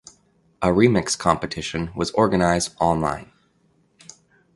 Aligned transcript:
A 0.63 0.69
remix 0.69 1.15
competition 1.15 1.91
was 1.95 2.09
organized 2.13 2.73
online. 2.81 3.31